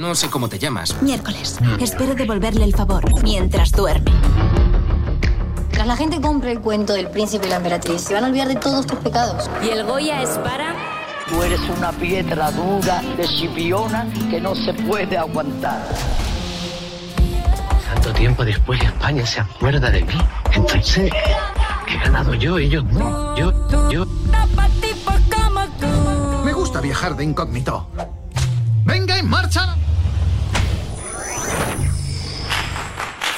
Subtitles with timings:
[0.00, 0.96] No sé cómo te llamas.
[1.02, 1.58] Miércoles.
[1.78, 4.10] Espero devolverle el favor mientras duerme.
[5.70, 8.48] Tras la gente compre el cuento del príncipe y la emperatriz, se van a olvidar
[8.48, 9.50] de todos tus pecados.
[9.62, 10.74] Y el Goya es para...
[11.28, 15.86] Tú eres una piedra dura de chipiona que no se puede aguantar.
[17.92, 20.18] Tanto tiempo después España se acuerda de mí.
[20.54, 21.12] Entonces,
[21.86, 23.36] he ganado yo, ellos no.
[23.36, 24.06] Yo, yo.
[26.42, 27.86] Me gusta viajar de incógnito.
[28.86, 29.76] ¡Venga, en marcha!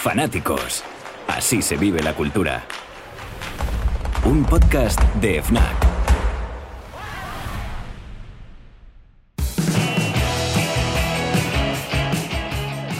[0.02, 0.82] Fanáticos.
[1.28, 2.64] Así se vive la cultura.
[4.24, 5.76] Un podcast de FNAC.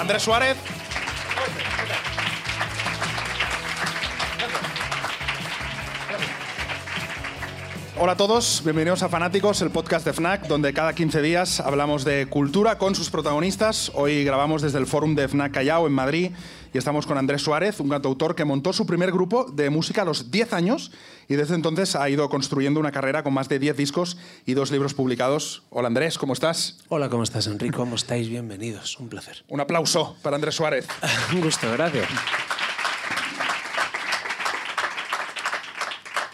[0.01, 0.57] Andrés Suárez.
[7.99, 12.05] Hola a todos, bienvenidos a Fanáticos, el podcast de FNAC, donde cada 15 días hablamos
[12.05, 13.93] de cultura con sus protagonistas.
[13.95, 16.33] Hoy grabamos desde el Fórum de FNAC Callao en Madrid
[16.73, 20.05] y estamos con Andrés Suárez, un cantautor que montó su primer grupo de música a
[20.05, 20.91] los 10 años
[21.29, 24.71] y desde entonces ha ido construyendo una carrera con más de 10 discos y dos
[24.71, 25.63] libros publicados.
[25.71, 26.79] Hola Andrés, ¿cómo estás?
[26.89, 27.79] Hola, ¿cómo estás, Enrico?
[27.79, 28.29] ¿Cómo estáis?
[28.29, 29.45] Bienvenidos, un placer.
[29.49, 30.87] Un aplauso para Andrés Suárez.
[31.33, 32.09] un gusto, gracias.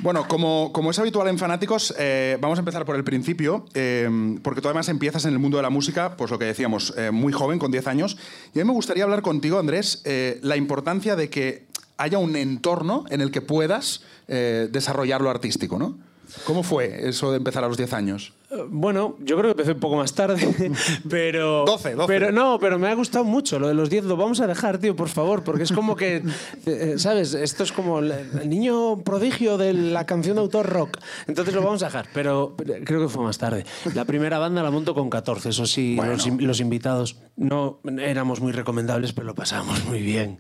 [0.01, 4.39] Bueno, como, como, es habitual en Fanáticos, eh, vamos a empezar por el principio, eh,
[4.43, 7.11] porque tú además empiezas en el mundo de la música, pues lo que decíamos, eh,
[7.11, 8.17] muy joven, con 10 años.
[8.55, 10.05] Y a mí me gustaría hablar contigo, Andrés,
[10.43, 15.99] la importancia de que haya un entorno en el que puedas desarrollar lo artístico, ¿no?
[16.45, 18.35] ¿Cómo fue eso de empezar a los 10 años?
[18.71, 20.73] Bueno, yo creo que empecé un poco más tarde,
[21.11, 21.65] pero...
[21.67, 22.07] 12, 12.
[22.07, 24.05] Pero no, pero me ha gustado mucho lo de los 10.
[24.05, 26.23] Lo vamos a dejar, tío, por favor, porque es como que,
[26.67, 27.35] eh, ¿sabes?
[27.35, 28.15] Esto es como el,
[28.49, 30.99] niño prodigio de la canción de autor rock.
[31.27, 33.67] Entonces lo vamos a dejar, pero creo que fue más tarde.
[33.95, 36.12] La primera banda la monto con 14, eso sí, Bueno.
[36.12, 40.39] los, in- los invitados no éramos muy recomendables, pero lo pasábamos muy bien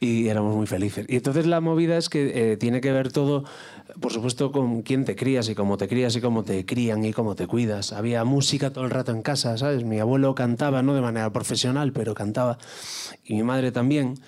[0.00, 1.04] y éramos muy felices.
[1.08, 3.44] Y entonces la movida es que eh, tiene que ver todo,
[4.00, 7.12] por supuesto, con quién te crías y cómo te crías y cómo te crían y
[7.12, 7.92] cómo te cuidas.
[7.92, 9.84] Había música todo el rato en casa, ¿sabes?
[9.84, 12.58] Mi abuelo cantaba, no de manera profesional, pero cantaba.
[13.24, 14.20] Y mi madre también.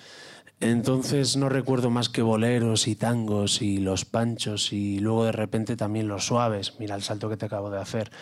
[0.62, 5.77] Entonces no recuerdo más que boleros y tangos y los panchos y luego de repente
[5.77, 8.12] también los suaves, mira el salto que te acabo de hacer,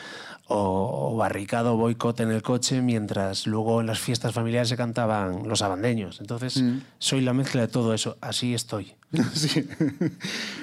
[0.46, 5.46] o, o barricado boicot en el coche mientras luego en las fiestas familiares se cantaban
[5.46, 6.18] los abandeños.
[6.20, 6.64] Entonces
[6.98, 8.94] soy la mezcla de todo eso, así estoy.
[9.34, 9.68] Sí.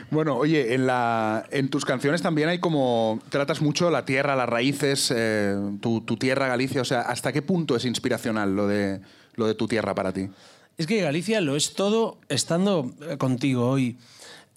[0.09, 3.19] Bueno, oye, en, la, en tus canciones también hay como.
[3.29, 6.81] Tratas mucho la tierra, las raíces, eh, tu, tu tierra, Galicia.
[6.81, 9.01] O sea, ¿hasta qué punto es inspiracional lo de,
[9.35, 10.29] lo de tu tierra para ti?
[10.77, 13.97] Es que Galicia lo es todo estando eh, contigo hoy,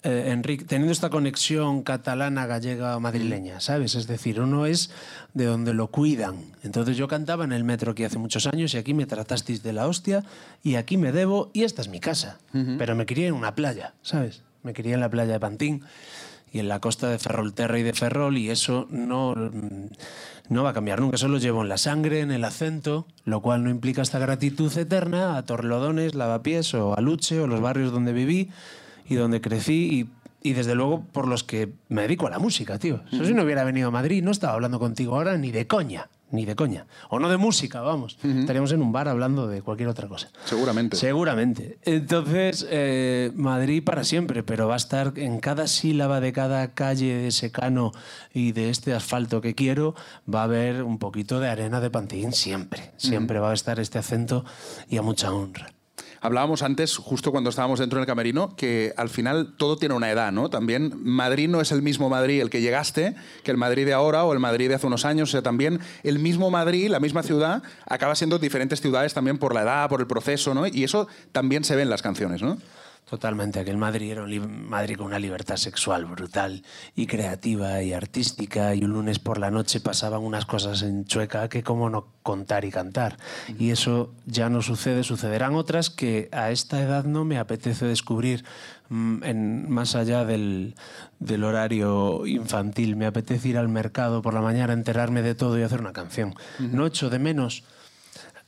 [0.03, 3.95] eh, Enrique, teniendo esta conexión catalana, gallega, madrileña, ¿sabes?
[3.95, 4.91] Es decir, uno es
[5.33, 6.53] de donde lo cuidan.
[6.61, 9.73] Entonces yo cantaba en el metro aquí hace muchos años y aquí me tratasteis de
[9.73, 10.23] la hostia
[10.61, 12.37] y aquí me debo y esta es mi casa.
[12.51, 14.43] Pero me crié en una playa, ¿sabes?
[14.61, 15.81] Me crié en la playa de Pantín
[16.51, 19.35] y en la costa de Ferrolterra y de Ferrol y eso no,
[20.49, 23.41] no va a cambiar nunca, eso lo llevo en la sangre, en el acento, lo
[23.41, 27.91] cual no implica esta gratitud eterna a Torlodones, Lavapiés o a Luche o los barrios
[27.91, 28.49] donde viví
[29.07, 30.09] y donde crecí
[30.43, 33.01] y, y desde luego por los que me dedico a la música, tío.
[33.11, 36.09] Eso si no hubiera venido a Madrid no estaba hablando contigo ahora ni de coña,
[36.31, 36.87] ni de coña.
[37.09, 38.17] O no de música, vamos.
[38.23, 40.29] Estaríamos en un bar hablando de cualquier otra cosa.
[40.45, 40.97] Seguramente.
[40.97, 41.79] Seguramente.
[41.83, 47.15] Entonces, eh, Madrid para siempre, pero va a estar en cada sílaba de cada calle
[47.15, 47.91] de secano
[48.33, 49.95] y de este asfalto que quiero,
[50.33, 52.91] va a haber un poquito de arena de Pantín siempre.
[52.97, 54.45] Siempre va a estar este acento
[54.89, 55.69] y a mucha honra.
[56.23, 60.31] Hablábamos antes, justo cuando estábamos dentro del camerino, que al final todo tiene una edad,
[60.31, 60.51] ¿no?
[60.51, 64.23] También Madrid no es el mismo Madrid el que llegaste que el Madrid de ahora
[64.23, 65.29] o el Madrid de hace unos años.
[65.29, 69.55] O sea, también el mismo Madrid, la misma ciudad, acaba siendo diferentes ciudades también por
[69.55, 70.67] la edad, por el proceso, ¿no?
[70.67, 72.59] Y eso también se ve en las canciones, ¿no?
[73.11, 76.63] Totalmente, aquel Madrid era un Madrid con una libertad sexual brutal
[76.95, 81.49] y creativa y artística y un lunes por la noche pasaban unas cosas en Chueca
[81.49, 83.17] que cómo no contar y cantar.
[83.59, 88.45] Y eso ya no sucede, sucederán otras que a esta edad no me apetece descubrir
[88.87, 90.75] mm, en, más allá del,
[91.19, 92.95] del horario infantil.
[92.95, 96.33] Me apetece ir al mercado por la mañana, enterarme de todo y hacer una canción.
[96.59, 97.65] No echo de menos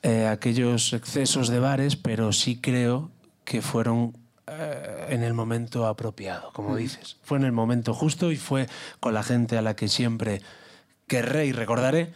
[0.04, 3.12] eh, aquellos excesos de bares, pero sí creo
[3.44, 7.18] que fueron eh, en el momento apropiado, como dices.
[7.24, 8.68] Fue en el momento justo y fue
[9.00, 10.42] con la gente a la que siempre
[11.07, 12.13] querré y recordaré.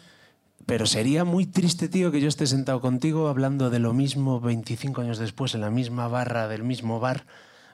[0.65, 4.99] Pero sería muy triste, tío, que yo esté sentado contigo hablando de lo mismo 25
[5.01, 7.25] años después en la misma barra del mismo bar,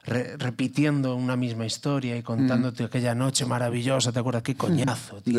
[0.04, 4.44] re- repitiendo una misma historia y contándote aquella noche maravillosa, ¿te acuerdas?
[4.44, 5.34] Qué coñazo, tío.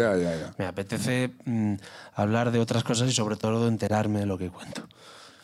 [0.58, 1.75] Me apetece mm,
[2.17, 4.88] hablar de otras cosas y sobre todo enterarme de lo que cuento.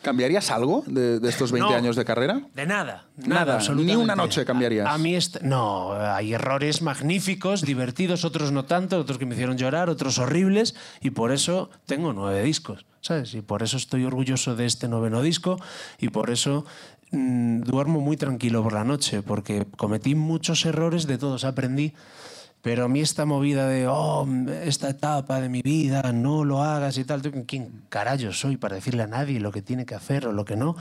[0.01, 1.75] ¿Cambiarías algo de, de estos 20 No.
[1.75, 2.41] años de carrera?
[2.55, 4.87] De nada, Nada, nada, ni una noche cambiarías.
[4.87, 9.35] A, a mí est- no, hay errores magníficos, divertidos, otros no tanto, otros que me
[9.35, 13.33] hicieron llorar, otros horribles y por eso tengo nueve discos, ¿sabes?
[13.35, 15.59] Y por eso estoy orgulloso de este noveno disco
[15.99, 16.65] y por eso
[17.11, 21.93] mm, duermo muy tranquilo por la noche porque cometí muchos errores, de todos aprendí.
[22.61, 24.27] Pero a mí esta movida de, oh,
[24.63, 29.03] esta etapa de mi vida, no lo hagas y tal, ¿quién carajo soy para decirle
[29.03, 30.75] a nadie lo que tiene que hacer o lo que no?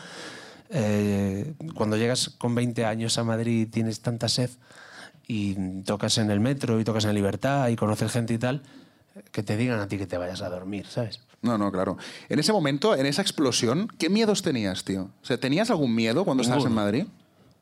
[0.68, 4.50] Eh, cuando llegas con 20 años a Madrid y tienes tanta sed
[5.26, 8.62] y tocas en el metro y tocas en Libertad y conoces gente y tal,
[9.32, 11.20] que te digan a ti que te vayas a dormir, ¿sabes?
[11.42, 11.96] No, no, claro.
[12.28, 15.10] En ese momento, en esa explosión, ¿qué miedos tenías, tío?
[15.22, 16.72] O sea, ¿tenías algún miedo cuando estabas en.
[16.72, 17.06] Madrid?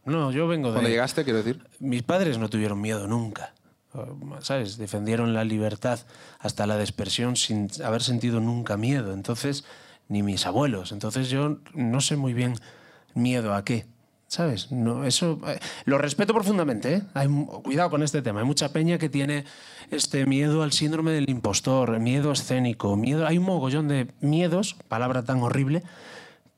[0.04, 0.74] No, yo vengo de...
[0.74, 1.64] Cuando llegaste, quiero decir.
[1.78, 3.52] Mis padres no tuvieron miedo nunca.
[4.40, 4.76] ¿Sabes?
[4.76, 6.00] Defendieron la libertad
[6.38, 9.12] hasta la dispersión sin haber sentido nunca miedo.
[9.12, 9.64] Entonces,
[10.08, 10.92] ni mis abuelos.
[10.92, 12.54] Entonces yo no sé muy bien
[13.14, 13.86] miedo a qué.
[14.26, 14.70] ¿Sabes?
[14.70, 16.96] No, eso eh, lo respeto profundamente.
[16.96, 17.02] ¿eh?
[17.14, 18.40] Hay, cuidado con este tema.
[18.40, 19.44] Hay mucha peña que tiene
[19.90, 23.26] este miedo al síndrome del impostor, miedo escénico, miedo.
[23.26, 25.82] Hay un mogollón de miedos, palabra tan horrible,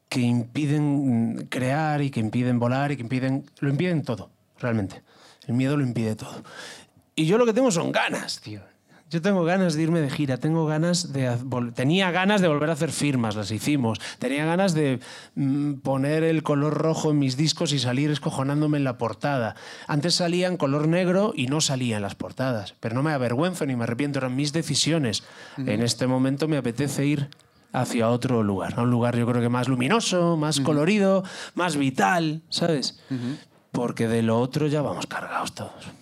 [0.08, 3.48] que impiden crear y que impiden volar y que impiden.
[3.60, 5.02] Lo impiden todo, realmente.
[5.46, 6.42] El miedo lo impide todo.
[7.20, 8.62] Y yo lo que tengo son ganas, tío.
[9.10, 11.36] Yo tengo ganas de irme de gira, tengo ganas de...
[11.74, 14.00] Tenía ganas de volver a hacer firmas, las hicimos.
[14.18, 15.00] Tenía ganas de
[15.34, 19.54] mm, poner el color rojo en mis discos y salir escojonándome en la portada.
[19.86, 22.74] Antes salía en color negro y no salía en las portadas.
[22.80, 25.22] Pero no me avergüenzo ni me arrepiento, eran mis decisiones.
[25.58, 27.28] En este momento me apetece ir
[27.74, 31.22] hacia otro lugar, a un lugar yo creo que más luminoso, más colorido,
[31.54, 32.98] más vital, ¿sabes?
[33.72, 36.00] Porque de lo otro ya vamos cargados todos.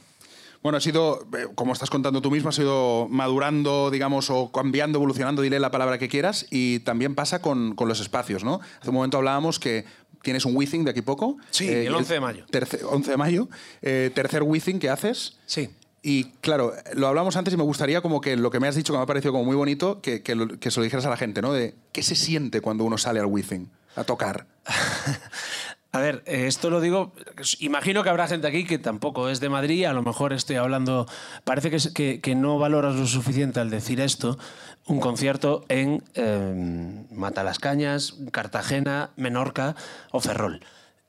[0.62, 4.98] Bueno, ha sido, eh, como estás contando tú mismo, ha sido madurando, digamos, o cambiando,
[4.98, 8.60] evolucionando, dile la palabra que quieras, y también pasa con, con los espacios, ¿no?
[8.80, 9.84] Hace un momento hablábamos que
[10.22, 11.36] tienes un Withing de aquí poco.
[11.50, 12.44] Sí, el 11 de mayo.
[12.50, 13.48] terce- 11 de mayo.
[13.82, 15.38] eh, tercer Withing que haces.
[15.46, 15.70] Sí.
[16.02, 18.92] Y claro, lo hablamos antes y me gustaría como que lo que me has dicho
[18.92, 21.10] que me ha parecido como muy bonito, que, que, lo- que se lo dijeras a
[21.10, 21.52] la gente, ¿no?
[21.52, 24.46] De qué se siente cuando uno sale al Withing a tocar.
[25.98, 27.12] A ver, eh, esto lo digo,
[27.58, 31.06] imagino que habrá gente aquí que tampoco es de Madrid, a lo mejor estoy hablando,
[31.42, 34.38] parece que, es- que, que no valoras lo suficiente al decir esto,
[34.86, 39.74] un concierto en eh, Matalascañas, Cartagena, Menorca
[40.12, 40.60] o Ferrol.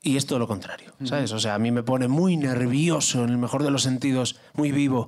[0.02, 1.32] Y es todo lo contrario, ¿sabes?
[1.34, 4.72] O sea, a mí me pone muy nervioso, en el mejor de los sentidos, muy
[4.72, 5.06] vivo,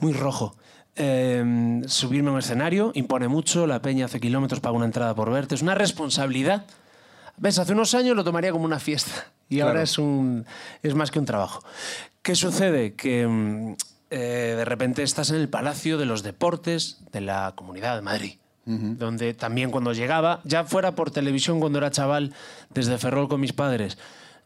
[0.00, 0.56] muy rojo.
[0.96, 5.30] Eh, subirme a un escenario impone mucho, la peña hace kilómetros para una entrada por
[5.30, 6.66] verte, es una responsabilidad
[7.42, 7.58] ¿Ves?
[7.58, 9.70] Hace unos años lo tomaría como una fiesta y Claro.
[9.70, 10.46] ahora es, un,
[10.80, 11.60] es más que un trabajo.
[12.22, 12.94] ¿Qué sucede?
[12.94, 13.74] Que mm,
[14.10, 18.38] eh, de repente estás en el Palacio de los Deportes de la Comunidad de Madrid.
[18.64, 22.32] Donde también cuando llegaba, ya fuera por televisión cuando era chaval,
[22.70, 23.98] desde Ferrol con mis padres,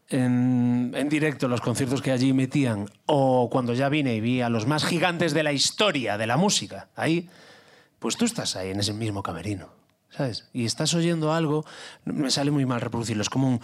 [0.09, 4.49] en, en directo los conciertos que allí metían, o cuando ya vine y vi a
[4.49, 7.29] los más gigantes de la historia de la música, ahí,
[7.99, 9.69] pues tú estás ahí en ese mismo camerino,
[10.09, 10.47] ¿sabes?
[10.53, 11.65] Y estás oyendo algo,
[12.05, 13.61] me sale muy mal reproducirlo, es como un...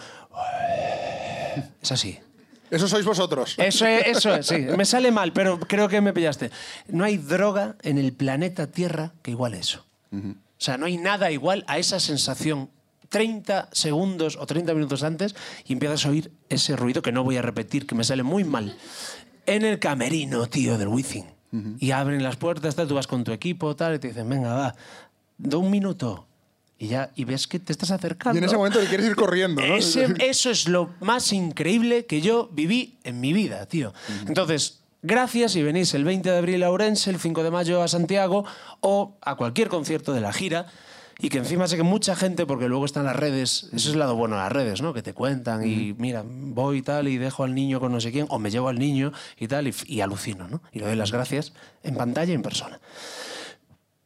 [1.82, 2.18] Es así.
[2.70, 3.54] Eso sois vosotros.
[3.58, 4.56] Eso es, eso es, sí.
[4.76, 6.50] Me sale mal, pero creo que me pillaste.
[6.88, 9.84] No hay droga en el planeta Tierra que iguale eso.
[10.12, 12.70] O sea, no hay nada igual a esa sensación
[13.10, 17.36] 30 segundos o 30 minutos antes y empiezas a oír ese ruido que no voy
[17.36, 18.76] a repetir, que me sale muy mal.
[19.46, 21.26] En el camerino, tío, del Wizzing.
[21.78, 24.52] Y abren las puertas, tal, tú vas con tu equipo, tal, y te dicen, venga,
[24.52, 24.74] va,
[25.38, 26.26] da un minuto.
[26.84, 28.36] Y ya, y ves que te estás acercando.
[28.36, 29.76] Y en ese momento te quieres ir corriendo, ¿no?
[29.76, 33.94] Ese- eso es lo más increíble que yo viví en mi vida, tío.
[34.26, 37.88] Entonces, gracias si venís el 20 de abril a Ourense, el 5 de mayo a
[37.88, 38.44] Santiago
[38.80, 40.66] o a cualquier concierto de la gira.
[41.20, 44.00] Y que encima sé que mucha gente, porque luego están las redes, eso es el
[44.00, 44.92] lado bueno de las redes, ¿no?
[44.92, 48.10] Que te cuentan y mira, voy y tal y dejo al niño con no sé
[48.10, 50.60] quién, o me llevo al niño y tal, y, y alucino, ¿no?
[50.72, 51.52] Y le doy las gracias
[51.84, 52.80] en pantalla y en persona.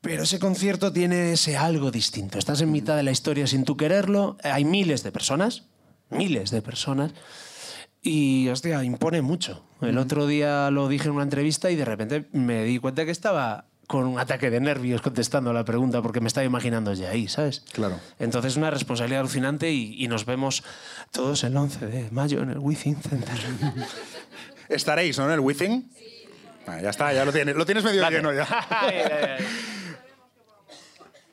[0.09, 2.39] Pero ese concierto tiene ese algo distinto.
[2.39, 4.39] Estás en mitad de la historia sin tú quererlo.
[4.43, 5.65] Hay miles de personas,
[6.09, 7.13] miles de personas.
[8.01, 9.65] Y, hostia, impone mucho.
[9.83, 13.11] El otro día lo dije en una entrevista y de repente me di cuenta que
[13.11, 17.29] estaba con un ataque de nervios contestando la pregunta porque me estaba imaginando ya ahí,
[17.29, 17.65] ¿sabes?
[17.73, 18.01] Claro.
[18.19, 20.63] Entonces una responsabilidad alucinante y, y nos vemos
[21.11, 23.37] todos el 11 de mayo en el Within Center.
[24.71, 25.27] Estaréis, ¿no?
[25.27, 25.91] En el Withing.
[26.67, 27.57] Ah, ya está, ya lo tienes.
[27.57, 28.17] Lo tienes medio Dale.
[28.17, 28.47] lleno ya.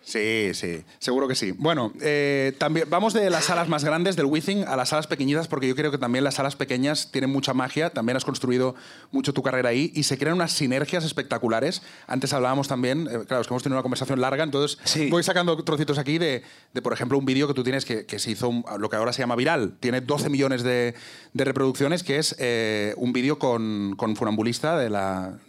[0.05, 1.51] Sí, sí, seguro que sí.
[1.51, 5.47] Bueno, eh, también vamos de las salas más grandes del Withing a las salas pequeñitas
[5.47, 8.75] porque yo creo que también las salas pequeñas tienen mucha magia, también has construido
[9.11, 11.81] mucho tu carrera ahí y se crean unas sinergias espectaculares.
[12.05, 15.09] Antes hablábamos también, eh, claro, es que hemos tenido una conversación larga, entonces Sí.
[15.09, 18.19] voy sacando trocitos aquí de, de, por ejemplo, un vídeo que tú tienes que, que
[18.19, 20.93] se hizo un- lo que ahora se llama viral, tiene 12 millones de,
[21.33, 25.39] de reproducciones, que es eh, un vídeo con, con Funambulista de la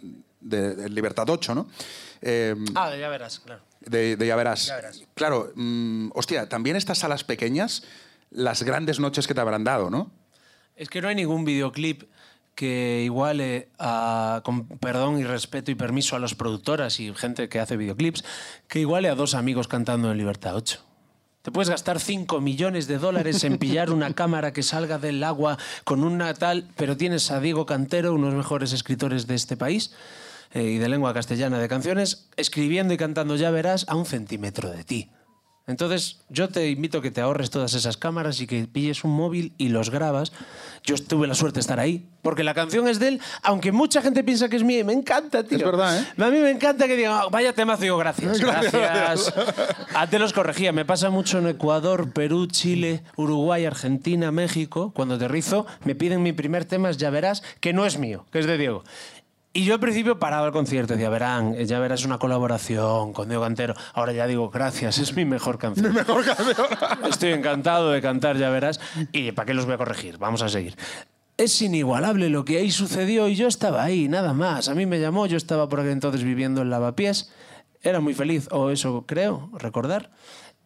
[0.49, 1.67] de, de Libertad 8, ¿no?
[2.21, 3.61] Eh, Ah, ya verás, claro.
[3.81, 4.65] de, de ya, verás.
[4.67, 5.03] Ya verás.
[5.13, 7.83] Claro, mm, hostia, también estas salas pequeñas,
[8.31, 10.11] las grandes noches que te habrán dado, ¿no?
[10.75, 12.03] Es que no hay ningún videoclip
[12.55, 17.59] que iguale a, con perdón y respeto y permiso a las productoras y gente que
[17.59, 18.23] hace videoclips,
[18.67, 20.83] que iguale a dos amigos cantando en Libertad 8.
[21.43, 25.57] Te puedes gastar 5 millones de dólares en pillar una cámara que salga del agua
[25.85, 29.55] con una tal, pero tienes a Diego Cantero, uno de los mejores escritores de este
[29.55, 29.93] país
[30.53, 34.69] eh, y de lengua castellana de canciones, escribiendo y cantando ya verás a un centímetro
[34.71, 35.11] de ti.
[35.69, 39.11] Entonces, yo te invito a que te ahorres todas esas cámaras y que pilles un
[39.11, 40.31] móvil y los grabas.
[40.85, 44.01] Yo tuve la suerte de estar ahí, porque la canción es de él, aunque mucha
[44.01, 45.57] gente piensa que es mía y me encanta, tío.
[45.57, 46.23] Es verdad, ¿eh?
[46.23, 49.33] A mí me encanta que digan, "Ah, vaya temazo, digo, gracias, gracias.
[49.93, 54.93] Antes los corregía, me pasa mucho en Ecuador, Perú, Chile, Uruguay, Argentina, México.
[54.95, 58.39] Cuando aterrizo, me piden mi primer tema, es Ya Verás, que no es mío, que
[58.39, 58.85] es de Diego.
[59.57, 63.27] Y yo al principio paraba el concierto, decía, verán, eh, ya verás una colaboración con
[63.27, 63.73] Diego Cantero.
[63.95, 65.87] Ahora ya digo, gracias, es mi mejor canción.
[65.89, 66.67] Mi mejor canción.
[67.09, 68.79] Estoy encantado de cantar, ya verás.
[69.11, 70.19] ¿Y para qué los voy a corregir?
[70.19, 70.75] Vamos a seguir.
[71.37, 74.69] Es inigualable lo que ahí sucedió y yo estaba ahí, nada más.
[74.69, 77.33] A mí me llamó, yo estaba por aquel entonces viviendo en Lavapiés.
[77.81, 80.11] Era muy feliz, o eso creo, recordar.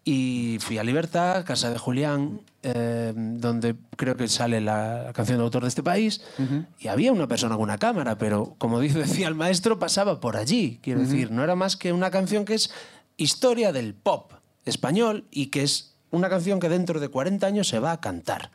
[0.04, 5.44] Y fui a Libertad, casa de Julián, eh, donde creo que sale la canción de
[5.44, 6.22] autor de este país.
[6.80, 10.38] Y había una persona con una cámara, pero como dice, decía el maestro, pasaba por
[10.38, 10.80] allí.
[10.82, 12.72] Quiero decir, no era más que una canción que es
[13.18, 14.32] historia del pop
[14.66, 18.52] español y que es una canción que dentro de 40 años se va a cantar.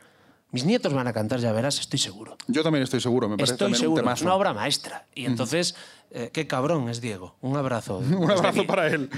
[0.51, 2.37] Mis nietos van a cantar, ya verás, estoy seguro.
[2.47, 5.05] Yo también estoy seguro, me parece Estoy también seguro, un es una obra maestra.
[5.13, 5.75] Y entonces,
[6.09, 7.35] eh, qué cabrón es Diego.
[7.41, 7.97] Un abrazo.
[8.17, 9.09] Un abrazo para él.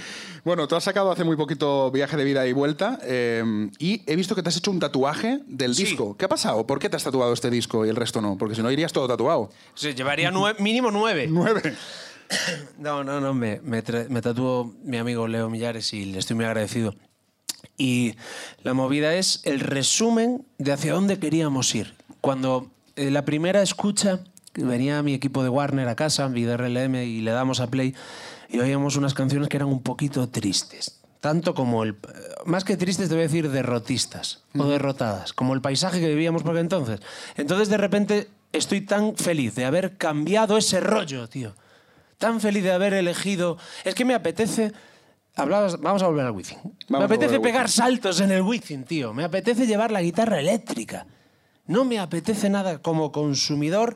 [0.44, 4.16] Bueno, tú has sacado hace muy poquito viaje de vida y vuelta eh, y he
[4.16, 5.84] visto que te has hecho un tatuaje del Sí.
[5.86, 6.18] disco.
[6.18, 6.66] ¿Qué ha pasado?
[6.66, 8.36] ¿Por qué te has tatuado este disco y el resto no?
[8.36, 9.52] Porque si no irías todo tatuado.
[9.76, 11.28] Sí, llevaría nue- mínimo nueve.
[11.30, 11.62] Nueve.
[12.78, 16.94] No, no, no, me, me tatuó mi amigo Leo Millares y le estoy muy agradecido.
[17.78, 18.16] Y
[18.64, 21.96] la movida es el resumen de hacia dónde queríamos ir.
[22.22, 24.20] Cuando eh, la primera escucha,
[24.54, 27.96] venía mi equipo de Warner a casa, Vida RLM, y le damos a play,
[28.50, 31.00] y oíamos unas canciones que eran un poquito tristes.
[31.22, 31.98] Tanto como el.
[32.46, 36.44] Más que tristes, te voy a decir derrotistas o derrotadas, como el paisaje que vivíamos
[36.44, 37.02] por entonces.
[37.36, 41.54] Entonces, de repente, estoy tan feliz de haber cambiado ese rollo, tío
[42.20, 43.58] tan feliz de haber elegido.
[43.84, 44.72] Es que me apetece.
[45.36, 46.58] Hablabas, vamos a volver al Wizzing.
[46.90, 49.14] Me apetece pegar saltos en el Wizzing, tío.
[49.14, 51.06] Me apetece llevar la guitarra eléctrica.
[51.66, 53.96] No me apetece nada como consumidor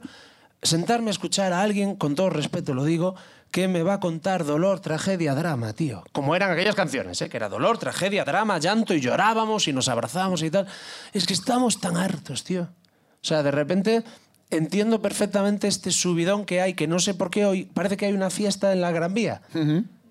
[0.64, 3.16] sentarme a escuchar a alguien, con todo respeto lo digo,
[3.52, 6.04] que me va a contar dolor, tragedia, drama, tío.
[6.12, 7.30] Como eran aquellas canciones, ¿eh?
[7.30, 10.68] que era dolor, tragedia, drama, llanto y llorábamos y nos abrazábamos y tal.
[11.14, 12.64] Es que estamos tan hartos, tío.
[12.64, 14.04] O sea, de repente
[14.50, 18.14] entiendo perfectamente este subidón que hay, que no sé por qué hoy parece que hay
[18.14, 19.42] una fiesta en la Gran Vía.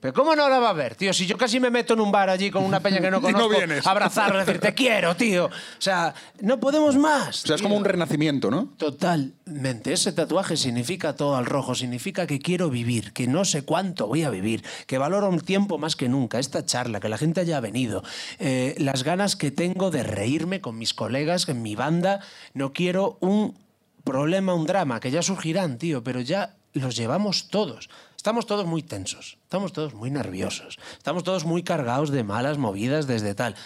[0.03, 1.13] Pero ¿cómo no la va a haber, tío?
[1.13, 3.23] Si yo casi me meto en un bar allí con una peña que no Y
[3.23, 3.87] no conozco, vienes.
[3.87, 5.45] a abrazarlo, decir, te quiero, tío.
[5.47, 7.45] O sea, no podemos más.
[7.45, 7.69] O sea, es tío.
[7.69, 8.67] como un renacimiento, ¿no?
[8.79, 9.93] Totalmente.
[9.93, 14.25] Ese tatuaje significa todo al rojo, significa que quiero vivir, que no sé cuánto voy
[14.25, 17.61] a vivir, que valoro el tiempo más que nunca, esta charla, que la gente haya
[17.61, 18.03] venido,
[18.41, 22.19] eh, las ganas que tengo de reírme con mis colegas, en mi banda.
[22.55, 23.57] No quiero un
[24.03, 27.89] problema, un drama, que ya surgirán, tío, pero ya los llevamos todos.
[28.23, 33.09] Estamos todos muy tensos, estamos todos muy nerviosos, estamos todos muy cargados de malas movidas
[33.09, 33.57] desde tal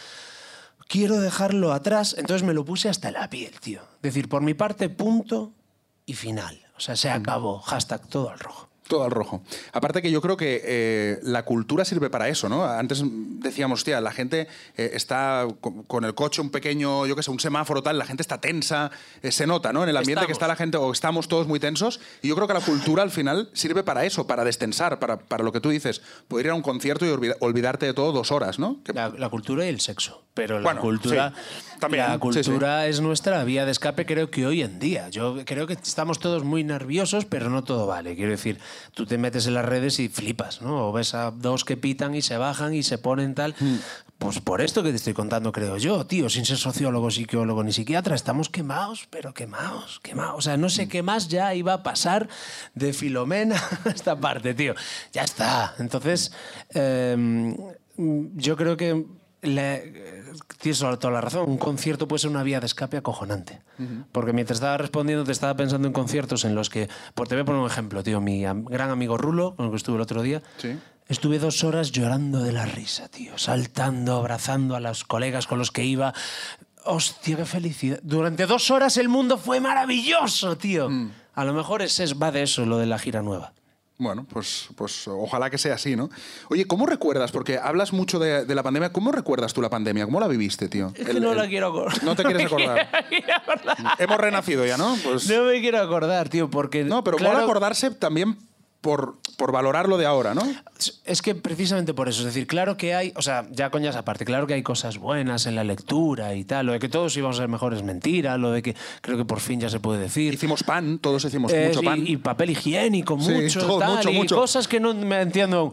[0.88, 3.82] quiero dejarlo atrás, entonces me lo puse hasta la piel, tío.
[3.96, 5.52] Es decir, por mi parte, punto
[6.04, 6.66] y final.
[6.76, 7.60] O sea, se acabó.
[7.60, 8.65] Hashtag todo al rojo.
[8.88, 9.42] Todo al rojo.
[9.72, 12.64] Aparte que yo creo que eh, la cultura sirve para eso, ¿no?
[12.64, 17.22] Antes decíamos, hostia, la gente eh, está con, con el coche un pequeño, yo qué
[17.24, 18.90] sé, un semáforo tal, la gente está tensa,
[19.22, 19.82] eh, se nota, ¿no?
[19.82, 22.46] En el ambiente que está la gente, o estamos todos muy tensos, y yo creo
[22.46, 25.70] que la cultura al final sirve para eso, para destensar, para, para lo que tú
[25.70, 28.82] dices, poder ir a un concierto y olvida- olvidarte de todo dos horas, ¿no?
[28.84, 30.22] Que- La, la cultura y el sexo.
[30.34, 31.76] Pero la Bueno, cultura, sí.
[31.80, 35.08] También, la sí, cultura es nuestra vía de escape, creo que hoy en día.
[35.08, 38.14] Yo creo que estamos todos muy nerviosos, pero no todo vale.
[38.16, 38.58] Quiero decir,
[38.94, 40.88] tú te metes en las redes y flipas, ¿no?
[40.88, 43.54] O ves a dos que pitan y se bajan y se ponen tal.
[43.58, 43.76] Hmm.
[44.18, 47.72] Pues por esto que te estoy contando, creo yo, tío, sin ser sociólogo, psicólogo ni
[47.72, 50.36] psiquiatra, estamos quemados, pero quemados, quemados.
[50.38, 52.28] O sea, no sé qué más ya iba a pasar
[52.74, 54.74] de Filomena a esta parte, tío.
[55.12, 55.74] Ya está.
[55.78, 56.32] Entonces,
[56.74, 57.14] eh,
[57.96, 59.04] mm, yo creo que
[59.46, 60.22] le-
[60.58, 61.48] tienes toda la razón.
[61.48, 63.60] Un concierto puede ser una vía de escape acojonante.
[64.12, 66.88] Porque mientras estaba respondiendo, te estaba pensando en conciertos en los que.
[67.14, 68.20] Pues te voy a poner un ejemplo, tío.
[68.20, 70.42] Mi gran amigo Rulo, con el que estuve el otro día.
[70.58, 70.76] Sí.
[71.08, 73.38] Estuve dos horas llorando de la risa, tío.
[73.38, 76.12] Saltando, abrazando a los colegas con los que iba.
[76.84, 78.00] Hostia, qué felicidad.
[78.02, 80.88] Durante dos horas el mundo fue maravilloso, tío.
[81.34, 83.52] A lo mejor es, es- va de eso, lo de la gira nueva.
[83.98, 86.10] Bueno, pues, pues ojalá que sea así, ¿no?
[86.50, 87.32] Oye, ¿cómo recuerdas?
[87.32, 88.92] Porque hablas mucho de, de la pandemia.
[88.92, 90.04] ¿Cómo recuerdas tú la pandemia?
[90.04, 90.92] ¿Cómo la viviste, tío?
[90.94, 92.04] Es que El- no el- la quiero acordar.
[92.04, 92.88] No te quieres acordar.
[93.08, 93.76] quiero acordar.
[93.98, 94.94] Hemos renacido ya, ¿no?
[95.02, 96.84] Pues, No me quiero acordar, tío, porque.
[96.84, 98.36] no, pero claro, mola acordarse también
[98.86, 100.42] por, por valorar lo de ahora, ¿no?
[101.04, 104.24] Es que precisamente por eso, es decir, claro que hay, o sea, ya coñas aparte,
[104.24, 107.36] claro que hay cosas buenas en la lectura y tal, lo de que todos íbamos
[107.38, 109.98] a ser mejores es mentira, lo de que creo que por fin ya se puede
[110.00, 110.32] decir.
[110.34, 112.06] Hicimos pan, todos hicimos Eh, mucho sí, pan.
[112.06, 114.36] Y papel higiénico, Sí, mucho, todo, tal, mucho, y mucho.
[114.36, 115.72] cosas que no me entiendo aún.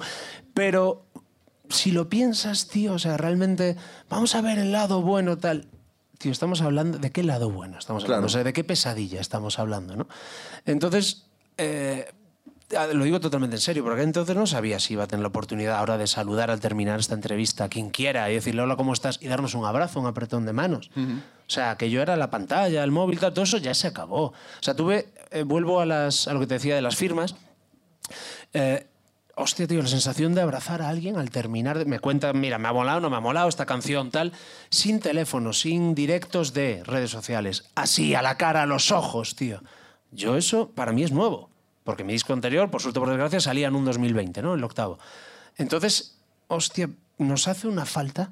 [0.55, 1.05] Pero
[1.69, 3.75] si lo piensas, tío, o sea, realmente,
[4.09, 5.67] vamos a ver el lado bueno, tal.
[6.17, 8.21] Tío, estamos hablando, ¿de qué lado bueno estamos hablando?
[8.21, 8.25] Claro.
[8.27, 10.07] O sea, ¿de qué pesadilla estamos hablando, no?
[10.65, 11.25] Entonces,
[11.57, 12.11] eh,
[12.93, 15.75] lo digo totalmente en serio, porque entonces no sabía si iba a tener la oportunidad
[15.77, 19.19] ahora de saludar al terminar esta entrevista a quien quiera y decirle hola, ¿cómo estás?
[19.21, 20.89] Y darnos un abrazo, un apretón de manos.
[20.95, 24.27] O sea, que yo era la pantalla, el móvil, tal, todo eso ya se acabó.
[24.27, 27.35] O sea, tuve, eh, vuelvo a, las, a lo que te decía de las firmas.
[28.53, 28.87] Eh,
[29.35, 31.77] hostia, tío, la sensación de abrazar a alguien al terminar.
[31.79, 34.31] de- me cuentan, mira, me ha molado, no me ha molado esta canción, tal.
[34.69, 37.65] Sin teléfono, sin directos de redes sociales.
[37.75, 39.61] Así, a la cara, a los ojos, tío.
[40.11, 41.49] Yo eso, para mí es nuevo.
[41.83, 44.53] Porque mi disco anterior, por suerte o por desgracia, salía en un 2020, ¿no?
[44.55, 44.99] El octavo.
[45.57, 48.31] Entonces, hostia, nos hace una falta.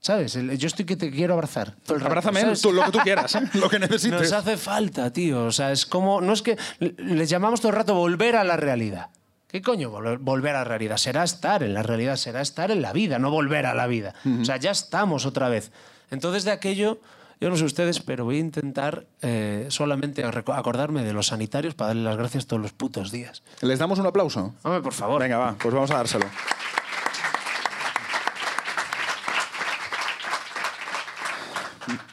[0.00, 0.36] ¿Sabes?
[0.36, 1.76] El- Yo estoy que te quiero abrazar.
[1.84, 2.60] todo el rato, Abrázame ¿sabes?
[2.60, 3.40] tú, lo que tú quieras, ¿eh?
[3.54, 4.32] lo que Nos necesites.
[4.32, 5.44] hace falta, tío.
[5.46, 6.20] O sea, es como.
[6.20, 6.58] No es que.
[6.78, 9.08] Les llamamos todo el rato volver a la realidad.
[9.48, 10.96] ¿Qué coño vol- volver a la realidad?
[10.98, 14.12] Será estar en la realidad, será estar en la vida, no volver a la vida.
[14.40, 15.70] O sea, ya estamos otra vez.
[16.10, 16.98] Entonces, de aquello,
[17.44, 21.88] yo no sé ustedes, pero voy a intentar eh, solamente acordarme de los sanitarios para
[21.88, 23.42] darle las gracias todos los putos días.
[23.60, 24.54] ¿Les damos un aplauso?
[24.62, 25.20] Hombre, por favor.
[25.20, 26.24] Venga, va, pues vamos a dárselo.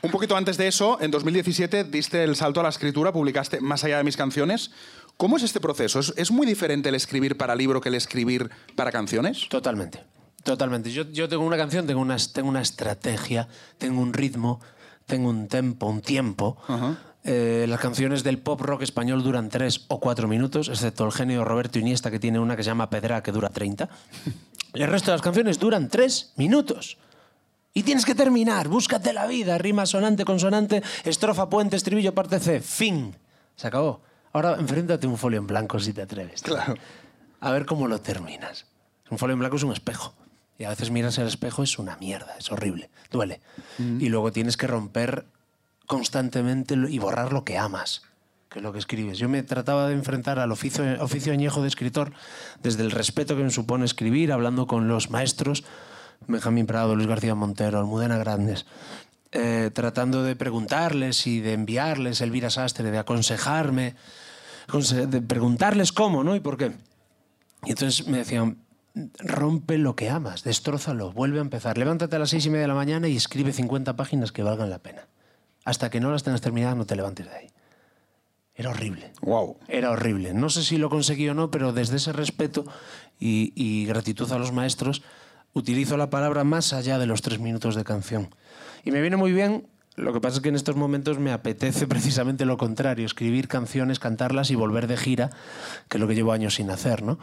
[0.01, 3.85] Un poquito antes de eso, en 2017 diste el salto a la escritura, publicaste Más
[3.85, 4.71] allá de mis canciones.
[5.15, 6.01] ¿Cómo es este proceso?
[6.01, 9.47] ¿Es, es muy diferente el escribir para libro que el escribir para canciones?
[9.47, 10.03] Totalmente.
[10.43, 10.91] Totalmente.
[10.91, 14.59] Yo, yo tengo una canción, tengo una, tengo una estrategia, tengo un ritmo,
[15.11, 16.57] tengo un tempo, un tiempo.
[17.25, 21.43] Eh, las canciones del pop rock español duran tres o cuatro minutos, excepto el genio
[21.43, 23.89] Roberto Iniesta, que tiene una que se llama Pedra, que dura 30.
[24.73, 26.97] El resto de las canciones duran tres minutos.
[27.73, 32.61] Y tienes que terminar, búscate la vida, rima sonante, consonante, estrofa, puente, estribillo, parte C,
[32.61, 33.13] fin.
[33.57, 34.01] Se acabó.
[34.31, 36.41] Ahora enfréntate un folio en blanco si te atreves.
[36.41, 36.75] Claro.
[37.41, 38.65] A ver cómo lo terminas.
[39.09, 40.13] Un folio en blanco es un espejo.
[40.61, 43.41] Y a veces miras el espejo, es una mierda, es horrible, duele.
[43.79, 45.25] Y luego tienes que romper
[45.87, 48.03] constantemente y borrar lo que amas,
[48.47, 49.17] que es lo que escribes.
[49.17, 52.13] Yo me trataba de enfrentar al oficio, oficio añejo de escritor
[52.61, 55.63] desde el respeto que me supone escribir, hablando con los maestros,
[56.27, 58.67] Benjamín Prado, Luis García Montero, Almudena Grandes,
[59.31, 63.95] eh, tratando de preguntarles y de enviarles Elvira Sastre, de aconsejarme,
[64.67, 66.35] conse- de preguntarles cómo, ¿no?
[66.35, 66.73] Y por qué.
[67.65, 68.57] Y entonces me decían,
[69.19, 71.77] rompe lo que amas, destrózalo, vuelve a empezar.
[71.77, 74.69] Levántate a las seis y media de la mañana y escribe 50 páginas que valgan
[74.69, 75.07] la pena.
[75.63, 77.47] Hasta que no las tengas terminadas, no te levantes de ahí.
[78.55, 79.13] Era horrible.
[79.21, 79.57] Wow.
[79.67, 80.33] Era horrible.
[80.33, 82.65] No sé si lo conseguí o no, pero desde ese respeto
[83.19, 85.03] y, y gratitud a los maestros,
[85.53, 88.33] utilizo la palabra más allá de los tres minutos de canción.
[88.83, 91.87] Y me viene muy bien, lo que pasa es que en estos momentos me apetece
[91.87, 95.29] precisamente lo contrario, escribir canciones, cantarlas y volver de gira,
[95.87, 97.19] que es lo que llevo años sin hacer, ¿no?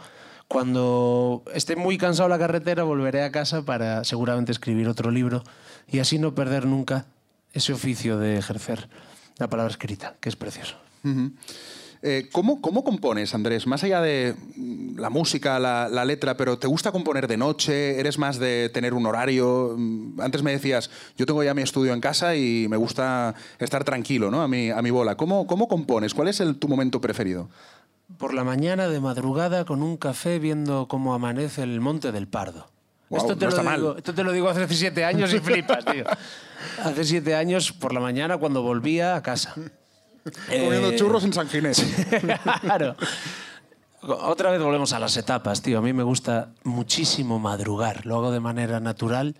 [0.49, 5.43] Cuando esté muy cansado la carretera, volveré a casa para seguramente escribir otro libro
[5.87, 7.05] y así no perder nunca
[7.53, 8.89] ese oficio de ejercer
[9.37, 10.75] la palabra escrita, que es precioso.
[12.01, 13.67] Eh, ¿cómo, ¿Cómo compones, Andrés?
[13.67, 17.99] Más allá de mm, la música, la, la letra, pero ¿te gusta componer de noche?
[17.99, 19.75] ¿Eres más de tener un horario?
[19.77, 23.83] Mm, Antes me decías, yo tengo ya mi estudio en casa y me gusta estar
[23.83, 24.41] tranquilo, ¿no?
[24.41, 25.15] A mi, a mi bola.
[25.15, 26.15] ¿Cómo, ¿Cómo compones?
[26.15, 27.49] ¿Cuál es el, tu momento preferido?
[28.17, 32.67] Por la mañana de madrugada con un café viendo cómo amanece el monte del Pardo.
[33.09, 33.97] Guau, esto, te no lo está digo, mal.
[33.97, 36.05] esto te lo digo hace siete años y flipas, tío.
[36.83, 39.53] Hace siete años por la mañana cuando volvía a casa.
[40.47, 41.81] Comiendo Eh, churros en San Ginés.
[42.61, 42.95] claro.
[44.01, 45.77] Otra vez volvemos a las etapas, tío.
[45.79, 48.05] A mí me gusta muchísimo madrugar.
[48.05, 49.35] Lo hago de manera natural.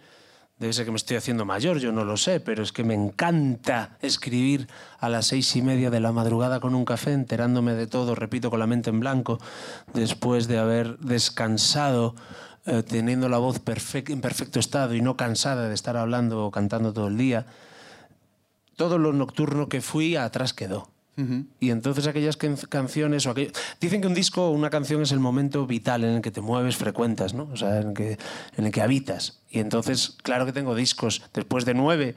[0.60, 2.94] Debe ser que me estoy haciendo mayor, yo no lo sé, pero es que me
[2.94, 4.68] encanta escribir
[5.00, 8.50] a las seis y media de la madrugada con un café, enterándome de todo, repito,
[8.50, 9.40] con la mente en blanco,
[9.94, 12.14] después de haber descansado
[12.66, 16.52] eh, teniendo la voz perfec- en perfecto estado y no cansada de estar hablando o
[16.52, 17.46] cantando todo el día,
[18.76, 20.90] todo lo nocturno que fui atrás quedó.
[21.60, 23.52] Y entonces aquellas can- canciones o aquello-
[23.82, 26.42] dicen que un disco o una canción es el momento vital en el que te
[26.42, 27.50] mueves, frecuentas, ¿no?
[27.52, 28.18] O sea, en el que,
[28.58, 29.42] en el que habitas.
[29.50, 32.16] Y entonces, claro que tengo discos después de nueve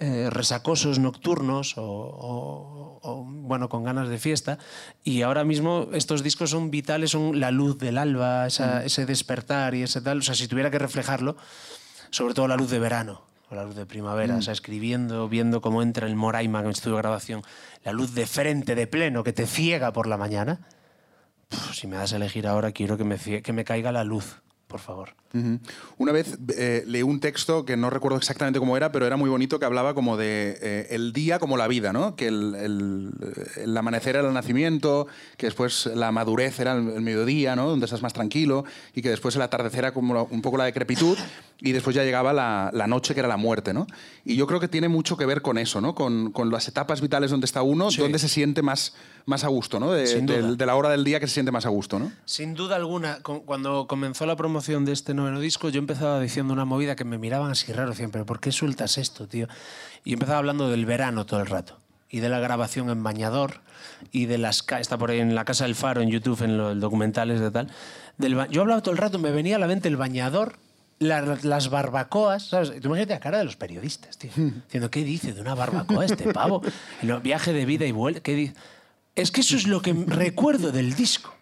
[0.00, 4.58] eh, resacosos nocturnos o, o- o, bueno, con ganas de fiesta.
[5.02, 9.74] Y ahora mismo estos discos son vitales, son la luz del alba, esa- ese despertar
[9.74, 10.18] y ese tal.
[10.18, 11.36] O sea, si tuviera que reflejarlo,
[12.10, 15.60] sobre todo la luz de verano o la luz de primavera, o sea, escribiendo, viendo
[15.60, 17.42] cómo entra el Moraima en el estudio de grabación,
[17.84, 20.60] la luz de frente, de pleno, que te ciega por la mañana.
[21.72, 24.78] Si me das a elegir ahora, quiero que me, que me caiga la luz, por
[24.80, 25.14] favor.
[25.98, 29.28] Una vez eh, leí un texto que no recuerdo exactamente cómo era, pero era muy
[29.28, 32.16] bonito que hablaba como de eh, el día como la vida, ¿no?
[32.16, 33.10] Que el, el-
[33.56, 37.68] el amanecer era el nacimiento, que después la madurez era el, el mediodía, ¿no?
[37.68, 41.16] Donde estás más tranquilo, y que después el atardecer era como un poco la decrepitud,
[41.60, 43.86] y después ya llegaba la, la noche, que era la muerte, ¿no?
[44.24, 45.94] Y yo creo que tiene mucho que ver con eso, ¿no?
[45.94, 48.00] Con, con las etapas vitales donde está uno, Sí.
[48.00, 48.94] donde se siente más,
[49.28, 49.92] más a gusto, ¿no?
[49.92, 52.10] De, del- de la hora del día que se siente más a gusto, ¿no?
[52.24, 56.64] Sin duda alguna, cuando comenzó la promoción de este noveno disco, yo empezaba diciendo una
[56.64, 59.46] movida que me miraban así raro, decían, pero ¿por qué sueltas esto, tío?
[60.04, 61.78] Y empezaba hablando del verano todo el rato.
[62.10, 63.60] Y de la grabación en bañador,
[64.12, 64.64] y de las...
[64.80, 67.68] Está por ahí en la Casa del Faro, en YouTube, en los documentales de tal.
[68.16, 70.54] Del yo hablaba todo el rato, me venía a la mente el bañador,
[71.00, 72.70] la- las barbacoas, ¿sabes?
[72.80, 74.30] Tú imagínate la cara de los periodistas, tío.
[74.36, 76.62] Diciendo, ¿qué dice de una barbacoa este pavo?
[77.02, 78.54] El viaje de vida y vuelta, ¿qué dice?
[79.18, 81.34] Es que eso es lo que recuerdo del disco.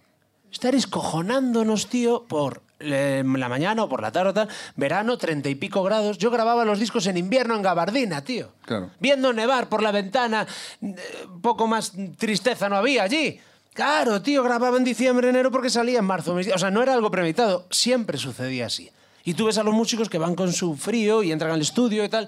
[0.50, 5.50] Estar escojonándonos, tío, por eh, la mañana o por la tarde o tal, verano, treinta
[5.50, 6.16] y pico grados.
[6.16, 8.48] Yo grababa los discos en invierno en gabardina, tío.
[8.62, 8.92] Claro.
[8.98, 10.46] Viendo nevar por la ventana,
[10.80, 10.96] eh,
[11.42, 13.38] poco más tristeza no había allí.
[13.74, 16.34] Claro, tío, grababa en diciembre, enero porque salía en marzo.
[16.34, 18.90] O sea, no era algo premeditado, siempre sucedía así.
[19.22, 22.02] Y tú ves a los músicos que van con su frío y entran al estudio
[22.04, 22.26] y tal.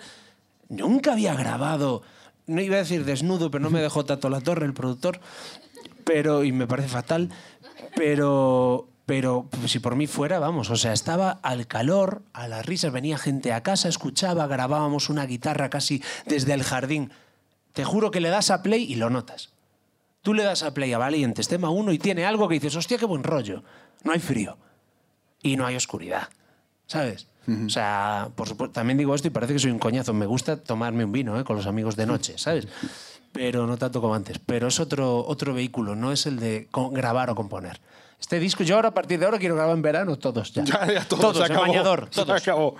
[0.68, 2.02] Nunca había grabado,
[2.48, 5.20] no iba a decir desnudo, pero no me dejó Tato La Torre, el productor,
[6.04, 7.28] pero, y me parece fatal,
[7.94, 12.64] pero, pero pues, si por mí fuera, vamos, o sea, estaba al calor, a las
[12.64, 17.12] risas, venía gente a casa, escuchaba, grabábamos una guitarra casi desde el jardín.
[17.74, 19.52] Te juro que le das a play y lo notas.
[20.22, 22.98] Tú le das a play a Valientes, tema 1, y tiene algo que dices, hostia,
[22.98, 23.62] qué buen rollo.
[24.02, 24.56] No hay frío
[25.42, 26.28] y no hay oscuridad,
[26.88, 27.28] ¿sabes?
[27.66, 30.12] O sea, por supuesto, también digo esto y parece que soy un coñazo.
[30.12, 31.44] Me gusta tomarme un vino ¿eh?
[31.44, 32.68] con los amigos de noche, ¿sabes?
[33.32, 34.38] Pero no tanto como antes.
[34.38, 37.80] Pero es otro, otro vehículo, no es el de grabar o componer.
[38.20, 40.64] Este disco, yo ahora a partir de ahora quiero grabar en verano todos ya.
[40.64, 42.42] Ya, ya, todo, todos, se acabó, bañador, se todos.
[42.42, 42.74] acabó.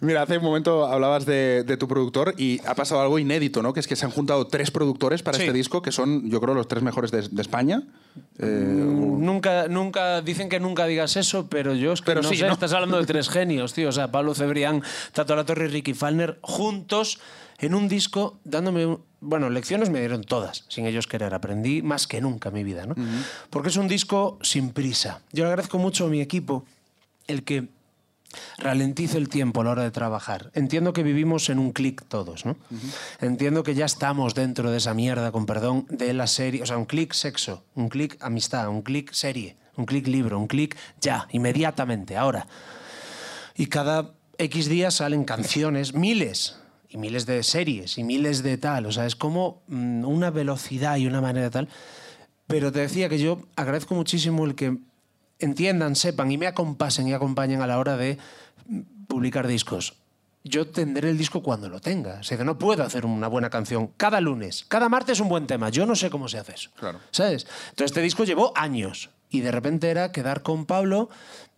[0.00, 3.74] Mira, hace un momento hablabas de, de tu productor y ha pasado algo inédito, ¿no?
[3.74, 5.42] Que es que se han juntado tres productores para Sí.
[5.44, 7.82] este disco, que son, yo creo, los tres mejores de, de España.
[8.38, 12.36] Eh, Nunca, nunca, dicen que nunca digas eso, pero yo es que Pero no sí,
[12.38, 12.52] sé, ¿no?
[12.54, 13.90] estás hablando de tres genios, tío.
[13.90, 17.20] O sea, Pablo Cebrián, Tato La Torre y Ricky Falner, juntos
[17.58, 21.34] en un disco, dándome, un- bueno, lecciones me dieron todas, sin ellos querer.
[21.34, 22.94] Aprendí más que nunca en mi vida, ¿no?
[23.50, 25.20] Porque es un disco sin prisa.
[25.32, 26.64] Yo le agradezco mucho a mi equipo
[27.26, 27.68] el que
[28.58, 30.50] ralentice el tiempo a la hora de trabajar.
[30.54, 32.56] Entiendo que vivimos en un clic todos, ¿no?
[33.20, 36.62] Entiendo que ya estamos dentro de esa mierda, con perdón, de la serie.
[36.62, 40.46] O sea, un clic sexo, un clic amistad, un clic serie, un clic libro, un
[40.46, 42.46] clic ya, inmediatamente, ahora.
[43.56, 46.59] Y cada X días salen canciones, miles,
[46.90, 48.86] y miles de series, y miles de tal.
[48.86, 51.68] O sea, es como mm, una velocidad y una manera tal.
[52.46, 54.76] Pero te decía que yo agradezco muchísimo el que
[55.38, 58.18] entiendan, sepan y me acompasen y acompañen a la hora de
[58.66, 59.94] mm, publicar discos.
[60.42, 62.18] Yo tendré el disco cuando lo tenga.
[62.20, 64.64] O sea, que no puedo hacer una buena canción cada lunes.
[64.66, 65.68] Cada martes un buen tema.
[65.68, 66.70] Yo no sé cómo se hace eso.
[66.76, 66.98] Claro.
[67.10, 67.46] ¿Sabes?
[67.70, 69.10] Entonces este disco llevó años.
[69.28, 71.08] Y de repente era quedar con Pablo,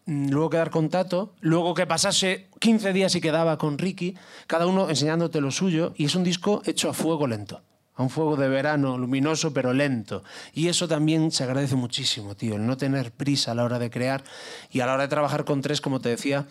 [0.07, 4.89] luego quedar con Tato, luego que pasase 15 días y quedaba con Ricky, cada uno
[4.89, 5.95] enseñándote lo suyo.
[5.97, 7.63] Y es un disco hecho a fuego lento.
[7.95, 10.25] A un fuego de verano, luminoso pero lento.
[10.55, 12.57] Y eso también se agradece muchísimo, tío.
[12.57, 14.25] El no tener prisa a la hora de crear
[14.71, 16.47] y a la hora de trabajar con tres, como te decía,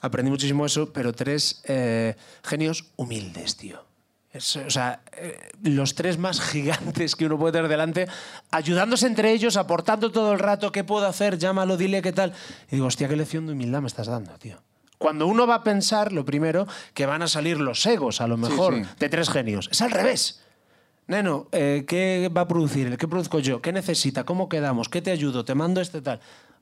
[0.00, 3.89] aprendí muchísimo eso, pero tres eh, genios humildes, tío.
[4.32, 8.06] Es, o sea, eh, los tres más gigantes que uno puede tener delante,
[8.50, 11.36] ayudándose entre ellos, aportando todo el rato, ¿qué puedo hacer?
[11.38, 12.32] Llámalo, dile qué tal.
[12.70, 14.62] Y digo, hostia, qué lección de humildad me estás dando, tío.
[14.98, 18.36] Cuando uno va a pensar, lo primero, que van a salir los egos, a lo
[18.36, 18.82] mejor, sí.
[18.98, 19.68] de tres genios.
[19.72, 20.42] Es al revés.
[21.06, 22.96] Neno, eh, ¿qué va a producir?
[22.98, 23.60] ¿Qué produzco yo?
[23.60, 24.24] ¿Qué necesita?
[24.24, 24.88] ¿Cómo quedamos?
[24.88, 25.44] ¿Qué te ayudo?
[25.44, 26.20] ¿Te mando este tal?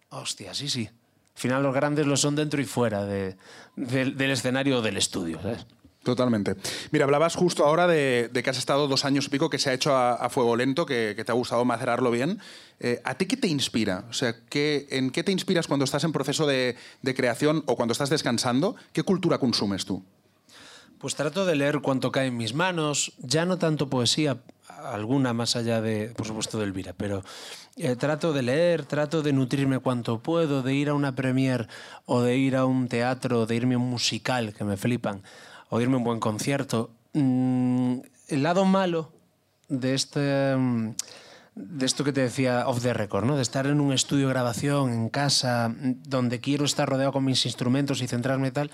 [0.08, 0.86] Hostia, sí, sí.
[0.88, 3.36] Al final los grandes lo son dentro y fuera de-
[3.76, 5.66] del- del escenario o del estudio, ¿sabes?
[6.08, 6.56] Totalmente.
[6.90, 9.94] Mira, hablabas justo ahora de, que has estado dos años pico que se ha hecho
[9.94, 12.40] a, fuego lento, que, te ha gustado macerarlo bien.
[12.80, 14.06] Eh, ¿A ti qué te inspira?
[14.08, 17.76] O sea, ¿qué, ¿en qué te inspiras cuando estás en proceso de, de creación o
[17.76, 18.74] cuando estás descansando?
[18.94, 20.02] ¿Qué cultura consumes tú?
[20.98, 24.38] Pues trato de leer cuanto cae en mis manos, ya no tanto poesía,
[24.82, 27.22] alguna más allá de, por supuesto, de Elvira, pero
[27.76, 31.68] eh, trato de leer, trato de nutrirme cuanto puedo, de ir a una premier
[32.06, 35.22] o de ir a un teatro, de irme a un musical, que me flipan,
[35.68, 36.90] o irme a un buen concierto.
[37.12, 39.12] Mm, el lado malo
[39.68, 40.56] de este...
[40.56, 40.94] mm,
[41.58, 43.34] de esto que te decía off the record, ¿no?
[43.36, 47.44] De estar en un estudio de grabación, en casa, donde quiero estar rodeado con mis
[47.46, 48.70] instrumentos y centrarme y tal,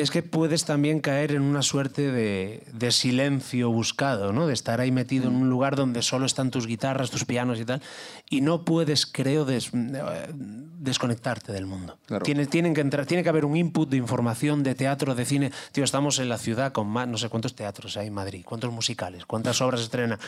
[0.00, 4.46] es que puedes también caer en una suerte de, de silencio buscado, ¿no?
[4.46, 7.64] De estar ahí metido en un lugar donde solo están tus guitarras, tus pianos y
[7.64, 7.82] tal,
[8.30, 11.98] y no puedes, creo, des- eh, desconectarte del mundo.
[12.06, 12.24] Claro.
[12.24, 15.52] Tiene, tienen que entrar, tiene que haber un input de información, de teatro, de cine.
[15.72, 18.72] Tío, estamos en la ciudad con más, no sé cuántos teatros hay en Madrid, cuántos
[18.72, 20.18] musicales, cuántas obras estrena.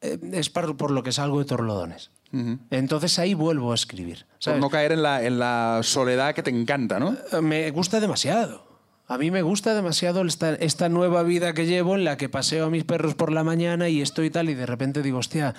[0.00, 2.10] Eh, es por, por lo que salgo de Torlodones.
[2.70, 4.18] Entonces ahí vuelvo a escribir.
[4.24, 4.60] Por ¿sabes?
[4.60, 7.16] no caer en la, en la soledad que te encanta, ¿no?
[7.32, 8.69] Eh, Me gusta demasiado.
[9.10, 12.66] A mí me gusta demasiado esta, esta nueva vida que llevo en la que paseo
[12.66, 15.52] a mis perros por la mañana y estoy tal y de repente digo, hostia,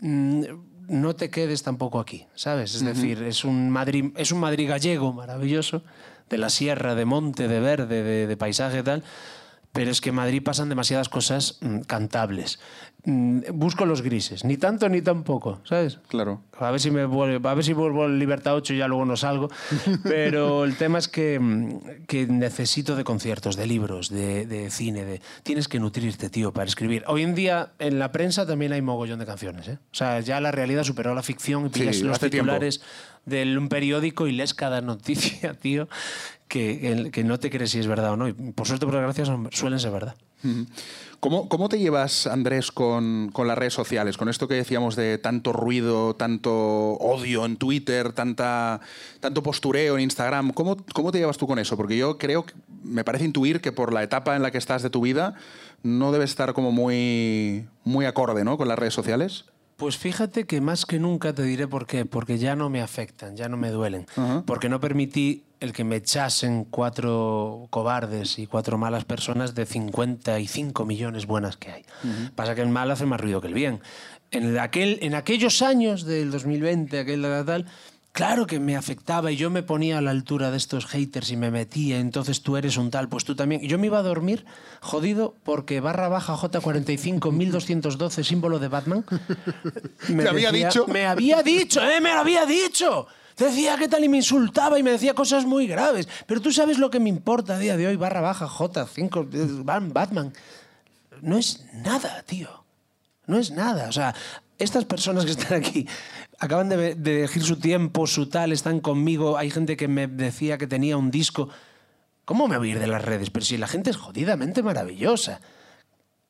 [0.00, 0.42] mm,
[0.88, 2.74] no te quedes tampoco aquí, ¿sabes?
[2.74, 5.84] Es decir, es un, Madrid, es un Madrid gallego maravilloso,
[6.28, 9.04] de la sierra, de monte, de verde, de, de paisaje y tal,
[9.76, 12.58] pero es que en Madrid pasan demasiadas cosas mm, cantables.
[13.04, 16.00] Mm, busco los grises, ni tanto ni tampoco, ¿sabes?
[16.08, 16.42] Claro.
[16.58, 19.04] A ver si me vuelvo, a ver si vuelvo al Libertad 8 y ya luego
[19.04, 19.48] no salgo.
[20.02, 25.04] Pero el tema es que, mm, que necesito de conciertos, de libros, de, de cine,
[25.04, 27.04] de tienes que nutrirte, tío, para escribir.
[27.06, 29.78] Hoy en día en la prensa también hay mogollón de canciones, ¿eh?
[29.92, 32.52] O sea, ya la realidad superó la ficción y pillas los tiempo.
[33.26, 35.88] De un periódico y lees cada noticia, tío,
[36.48, 38.28] que, que no te crees si es verdad o no.
[38.28, 40.16] Y por suerte, por desgracia, suelen ser verdad.
[41.18, 44.16] ¿Cómo, cómo te llevas, Andrés, con, con las redes sociales?
[44.16, 48.80] Con esto que decíamos de tanto ruido, tanto odio en Twitter, tanta,
[49.18, 50.52] tanto postureo en Instagram.
[50.52, 51.76] ¿Cómo, ¿Cómo te llevas tú con eso?
[51.76, 52.44] Porque yo creo,
[52.84, 55.34] me parece intuir que por la etapa en la que estás de tu vida
[55.82, 58.56] no debes estar como muy, muy acorde ¿no?
[58.56, 59.46] con las redes sociales.
[59.76, 63.36] Pues fíjate que más que nunca te diré por qué, porque ya no me afectan,
[63.36, 64.06] ya no me duelen,
[64.46, 70.84] porque no permití el que me echasen cuatro cobardes y cuatro malas personas de 55
[70.86, 71.82] millones buenas que hay.
[72.34, 73.80] Pasa que el mal hace más ruido que el bien.
[74.30, 77.66] En, el- aquel, en aquellos años del 2020, aquel tal, tal,
[78.16, 81.36] claro que me afectaba y yo me ponía a la altura de estos haters y
[81.36, 83.60] me metía, entonces tú eres un tal, pues tú también.
[83.60, 84.46] Yo me iba a dormir
[84.80, 89.04] jodido porque barra baja J45 1212, símbolo de Batman,
[90.08, 90.86] me Te había dicho.
[90.86, 92.00] Me había dicho, ¿eh?
[92.00, 93.06] Me lo había dicho.
[93.36, 96.08] Decía qué tal y me insultaba y me decía cosas muy graves.
[96.26, 99.90] Pero tú sabes lo que me importa a día de hoy, barra baja, J5, eh,
[99.92, 100.32] Batman.
[101.20, 102.64] No es nada, tío.
[103.26, 103.90] No es nada.
[103.90, 104.14] O sea,
[104.58, 105.86] estas personas que están aquí
[106.38, 109.36] acaban de, de elegir su tiempo, su tal, están conmigo.
[109.38, 111.48] Hay gente que me decía que tenía un disco.
[112.24, 113.30] ¿Cómo me voy a ir de las redes?
[113.30, 115.40] Pero si la gente es jodidamente maravillosa.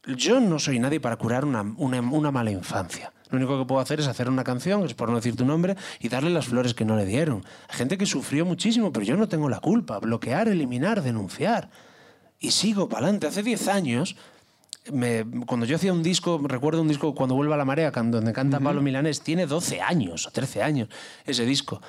[0.07, 3.13] Yo no soy nadie para curar una, una- una mala infancia.
[3.31, 5.75] Lo único que puedo hacer es hacer una canción, es por no decir tu nombre,
[5.99, 7.45] y darle las flores que no le dieron.
[7.69, 9.99] Hay gente que sufrió muchísimo, pero yo no tengo la culpa.
[9.99, 11.71] Bloquear, eliminar, denunciar.
[12.39, 13.27] Y sigo para adelante.
[13.27, 14.15] Hace 10 años,
[14.93, 18.61] me- cuando yo hacía un disco, recuerdo un disco Cuando vuelva la marea, donde canta
[18.61, 20.89] Pablo Milanés, tiene 12 años o 13 años
[21.25, 21.81] ese disco.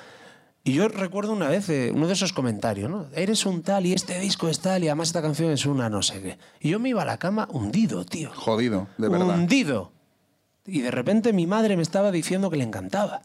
[0.64, 3.06] Y yo recuerdo una vez eh, uno de esos comentarios, ¿no?
[3.14, 6.02] Eres un tal y este disco es tal y además esta canción es una no
[6.02, 6.38] sé qué.
[6.60, 8.30] Y yo me iba a la cama hundido, tío.
[8.34, 9.28] Jodido, de verdad.
[9.38, 9.92] Hundido.
[10.66, 13.22] Y de repente mi madre me estaba diciendo que le encantaba.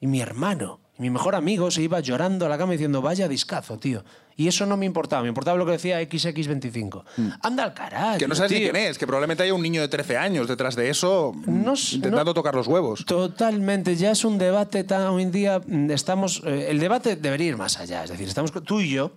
[0.00, 3.28] Y mi hermano, y mi mejor amigo se iba llorando a la cama diciendo, vaya
[3.28, 4.04] discazo, tío.
[4.36, 7.04] Y eso no me importaba, me importaba lo que decía XX25.
[7.42, 8.18] Anda al carajo.
[8.18, 8.70] Que no sabes ni tío.
[8.72, 12.24] quién es, que probablemente haya un niño de 13 años detrás de eso No intentando
[12.24, 13.04] no- tocar los huevos.
[13.04, 17.48] Totalmente, ya es un debate tan hoy en día mm, estamos eh, el debate debería
[17.48, 19.12] ir más allá, es decir, estamos tú y yo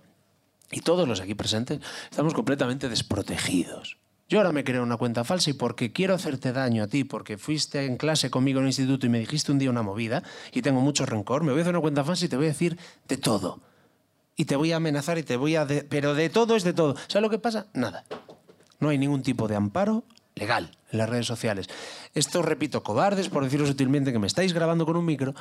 [0.70, 3.96] y todos los aquí presentes estamos completamente desprotegidos.
[4.32, 7.36] Yo ahora me creo una cuenta falsa y porque quiero hacerte daño a ti, porque
[7.36, 10.62] fuiste en clase conmigo en el instituto y me dijiste un día una movida y
[10.62, 12.78] tengo mucho rencor, me voy a hacer una cuenta falsa y te voy a decir
[13.08, 13.60] de todo.
[14.34, 15.66] Y te voy a amenazar y te voy a...
[15.66, 16.96] de- pero de todo es de todo.
[17.08, 17.66] ¿Sabes lo que pasa?
[17.74, 18.06] Nada.
[18.80, 20.02] No hay ningún tipo de amparo
[20.34, 21.68] legal en las redes sociales.
[22.14, 25.34] Esto, repito, cobardes, por decirlo sutilmente, que me estáis grabando con un micro,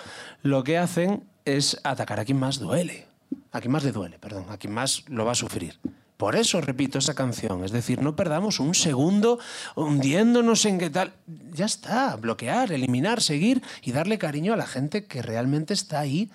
[0.43, 3.07] lo que hacen es atacar a quien más duele.
[3.53, 5.79] A quien más le duele, perdón, a quien más lo va a sufrir.
[6.21, 9.39] Por eso repito esa canción, es decir, no perdamos un segundo
[9.75, 11.13] hundiéndonos en qué tal.
[11.51, 16.29] Ya está, bloquear, eliminar, seguir y darle cariño a la gente que realmente está ahí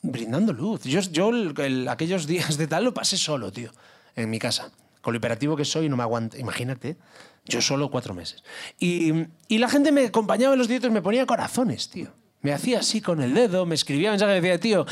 [0.00, 0.84] brindando luz.
[0.84, 3.70] Yo, yo el- el- aquellos días de tal lo pasé solo, tío,
[4.16, 4.70] en mi casa.
[5.02, 6.38] Con lo hiperactivo que soy, no me aguanta.
[6.38, 6.96] Imagínate,
[7.44, 8.42] yo solo cuatro meses.
[8.78, 9.12] Y,
[9.48, 12.08] y la gente me acompañaba en los directos, me ponía corazones, tío.
[12.40, 14.86] Me hacía así con el dedo, me escribía mensajes y decía, tío,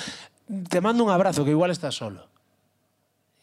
[0.69, 2.29] te mando un abrazo, que igual estás solo.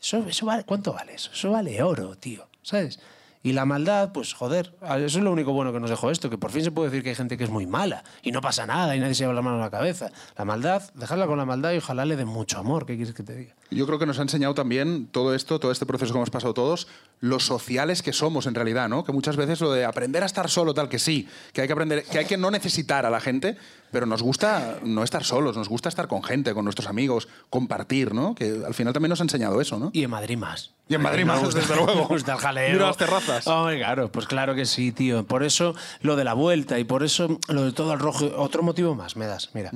[0.05, 1.31] Eso, eso vale, ¿Cuánto vale eso?
[1.33, 2.47] Eso vale oro, tío.
[2.61, 2.99] ¿Sabes?
[3.41, 6.37] Y la maldad, pues joder, eso es lo único bueno que nos dejó esto, que
[6.37, 8.65] por fin se puede decir que hay gente que es muy mala y no pasa
[8.65, 10.11] nada y nadie se lleva la mano a la cabeza.
[10.35, 13.21] La maldad, dejarla con la maldad y ojalá le dé mucho amor, ¿qué quieres que
[13.21, 13.55] te diga?
[13.69, 16.55] Yo creo que nos ha enseñado también todo esto, todo este proceso que hemos pasado
[16.55, 16.87] todos,
[17.19, 19.03] los sociales que somos en realidad, ¿no?
[19.03, 21.73] Que muchas veces lo de aprender a estar solo, tal que sí, que hay que
[21.73, 23.57] aprender, que hay que no necesitar a la gente,
[23.95, 28.13] pero nos gusta no estar solos, nos gusta estar con gente, con nuestros amigos, compartir,
[28.13, 28.35] ¿no?
[28.35, 29.89] Que al final también nos ha enseñado eso, ¿no?
[29.93, 30.73] Y en Madrid más.
[30.89, 31.95] Y en Madrid más, gusta- desde luego.
[32.01, 32.73] Me gusta el jaleo.
[32.73, 33.47] Mira las terrazas.
[33.47, 35.25] Hombre, claro, pues claro que sí, tío.
[35.25, 38.29] Por eso lo de la vuelta y por eso lo de todo al rojo.
[38.35, 39.71] Otro motivo más me das, mira.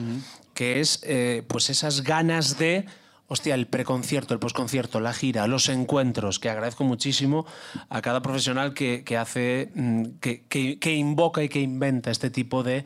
[0.54, 2.88] Que es eh, pues esas ganas de.
[3.32, 7.46] Hostia, el preconcierto, el posconcierto, la gira, los encuentros, que agradezco muchísimo
[7.88, 12.32] a cada profesional que, que hace, mm, que, que- que invoca y que inventa este
[12.32, 12.86] tipo de,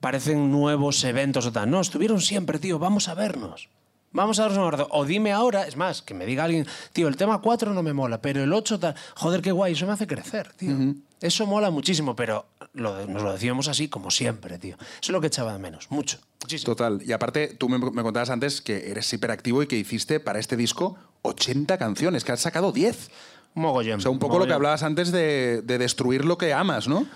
[0.00, 1.70] parecen nuevos eventos o tal.
[1.70, 3.68] No, estuvieron siempre, tío, vamos a vernos.
[4.12, 4.88] Vamos a darnos un abrazo.
[4.90, 7.92] O dime ahora, es más, que me diga alguien, tío, el tema 4 no me
[7.92, 8.94] mola, pero el 8 tal.
[9.14, 10.74] Joder, qué guay, eso me hace crecer, tío.
[11.20, 14.74] Eso mola muchísimo, pero lo- nos lo decíamos así como siempre, tío.
[14.80, 16.74] Eso es lo que echaba de menos, mucho, muchísimo.
[16.74, 17.00] Total.
[17.06, 20.56] Y aparte, tú me, me contabas antes que eres hiperactivo y que hiciste para este
[20.56, 23.10] disco 80 canciones, que has sacado 10.
[23.54, 23.98] Un mogollón.
[23.98, 27.06] O sea, un poco lo que hablabas antes de, de destruir lo que amas, ¿no?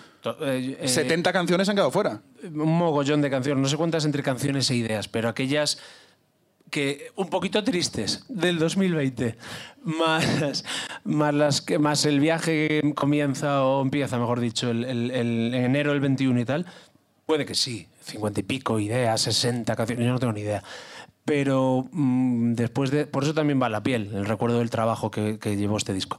[0.43, 2.21] Eh, eh, 70 canciones han quedado fuera.
[2.53, 5.79] Un mogollón de canciones, no sé cuántas entre canciones e ideas, pero aquellas
[6.71, 9.37] que un poquito tristes del 2020,
[9.85, 10.65] más,
[11.05, 15.55] más, las que, más el viaje que comienza o empieza, mejor dicho, el, el- el-
[15.55, 16.67] en enero del 21 y tal,
[17.27, 20.63] puede que sí, 50 y pico ideas, 60 canciones, yo no tengo ni idea.
[21.25, 23.07] Pero mm, después de.
[23.07, 26.19] Por eso también va la piel, el recuerdo del trabajo que, que llevó este disco.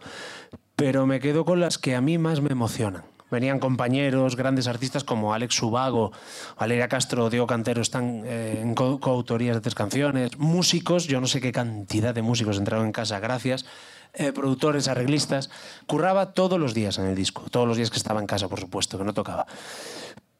[0.75, 3.03] Pero me quedo con las que a mí más me emocionan.
[3.31, 6.11] Venían compañeros, grandes artistas como Alex Subago,
[6.59, 10.37] Valeria Castro, Diego Cantero, están eh, en co- coautorías de tres canciones.
[10.37, 13.65] Músicos, yo no sé qué cantidad de músicos entraron en casa, gracias.
[14.13, 15.49] Eh, productores, arreglistas.
[15.87, 18.59] Curraba todos los días en el disco, todos los días que estaba en casa, por
[18.59, 19.45] supuesto, que no tocaba.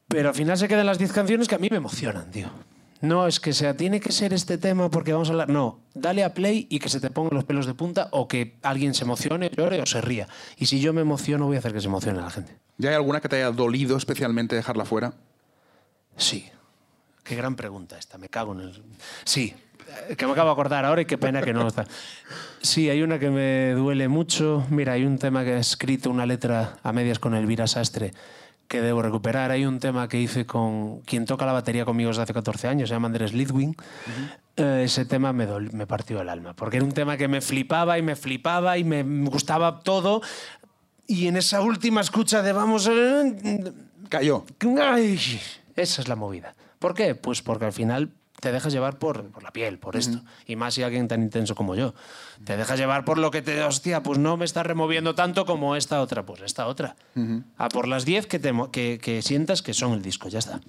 [0.08, 2.48] Pero al final se quedan las 10 canciones que a mí me emocionan, tío.
[3.02, 5.50] No es que sea, tiene que ser este tema porque vamos a hablar.
[5.50, 8.58] No, dale a play y que se te pongan los pelos de punta o que
[8.64, 10.28] alguien se emocione, llore o se ría.
[10.58, 12.58] Y si yo me emociono, voy a hacer que se emocione la gente.
[12.78, 15.14] ¿Ya hay alguna que te haya dolido especialmente dejarla fuera?
[16.18, 16.50] Sí.
[17.24, 18.84] Qué gran pregunta esta, me cago en el.
[19.24, 19.54] Sí,
[20.10, 21.86] eh, que me acabo de acordar ahora y qué pena que no está.
[22.62, 24.66] Sí, hay una que me duele mucho.
[24.70, 28.14] Mira, hay un tema que he escrito, una letra a medias con Elvira Sastre,
[28.68, 29.52] que debo recuperar.
[29.52, 32.90] Hay un tema que hice con quien toca la batería conmigo desde hace 14 años,
[32.90, 33.76] se llama Andrés Lidwin.
[34.58, 37.98] Eh, ese tema me, me partió el alma, porque era un tema que me flipaba
[37.98, 40.22] y me flipaba y me gustaba todo.
[41.08, 42.88] Y en esa última escucha de vamos...
[42.92, 43.74] eh,
[44.10, 44.46] Cayó.
[44.82, 45.20] Ay,
[45.76, 46.56] esa es la movida.
[46.80, 47.16] ¿Por qué?
[47.16, 48.12] Pues porque al final
[48.46, 50.22] te dejas llevar por, por la piel, por esto.
[50.46, 51.96] Y más si alguien tan intenso como yo.
[52.44, 53.64] Te dejas llevar por lo que te...
[53.64, 56.28] Hostia, pues no me está removiendo tanto como esta otra.
[56.28, 56.96] Pues esta otra.
[57.58, 60.30] A por las 10 que, te que, que sientas que son el disco.
[60.30, 60.62] Ya está.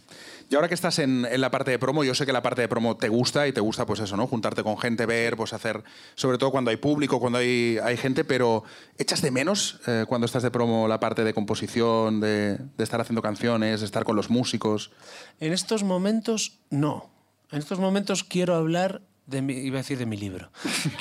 [0.49, 2.62] Y ahora que estás en, en la parte de promo, yo sé que la parte
[2.62, 4.27] de promo te gusta y te gusta, pues eso, ¿no?
[4.27, 5.85] Juntarte con gente, ver, pues hacer,
[6.15, 8.65] sobre todo cuando hay público, cuando hay, hay gente, pero
[8.97, 13.03] ¿echas de menos eh, cuando estás de promo la parte de composición, de, de estar
[13.03, 14.93] haciendo canciones, de estar con los músicos?
[15.41, 17.15] En estos momentos, no.
[17.52, 20.50] En estos momentos quiero hablar de mi, iba a decir de mi libro.